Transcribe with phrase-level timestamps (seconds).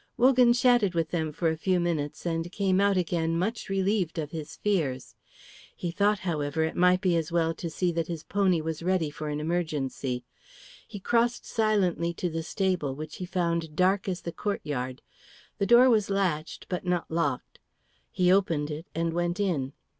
[0.17, 4.31] Wogan chatted with them for a few minutes and came out again much relieved of
[4.31, 5.13] his fears.
[5.75, 9.11] He thought, however, it might be as well to see that his pony was ready
[9.11, 10.25] for an emergency.
[10.87, 15.03] He crossed silently to the stable, which he found dark as the courtyard.
[15.59, 17.59] The door was latched, but not locked.
[18.09, 19.71] He opened it and went in.